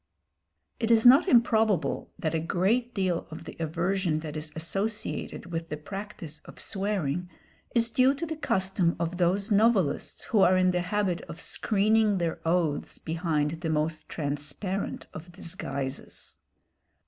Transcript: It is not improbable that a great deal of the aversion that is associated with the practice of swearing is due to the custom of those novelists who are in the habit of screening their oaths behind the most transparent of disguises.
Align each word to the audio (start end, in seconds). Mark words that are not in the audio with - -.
It 0.79 0.89
is 0.89 1.05
not 1.05 1.27
improbable 1.27 2.09
that 2.17 2.33
a 2.33 2.39
great 2.39 2.91
deal 2.95 3.27
of 3.29 3.43
the 3.43 3.55
aversion 3.59 4.21
that 4.21 4.35
is 4.35 4.51
associated 4.55 5.51
with 5.51 5.69
the 5.69 5.77
practice 5.77 6.39
of 6.45 6.59
swearing 6.59 7.29
is 7.75 7.91
due 7.91 8.15
to 8.15 8.25
the 8.25 8.35
custom 8.35 8.95
of 8.99 9.17
those 9.17 9.51
novelists 9.51 10.23
who 10.23 10.39
are 10.39 10.57
in 10.57 10.71
the 10.71 10.81
habit 10.81 11.21
of 11.29 11.39
screening 11.39 12.17
their 12.17 12.39
oaths 12.47 12.97
behind 12.97 13.61
the 13.61 13.69
most 13.69 14.09
transparent 14.09 15.05
of 15.13 15.31
disguises. 15.33 16.39